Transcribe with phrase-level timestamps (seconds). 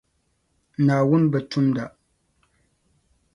[0.85, 1.85] Naawuni bi tumda.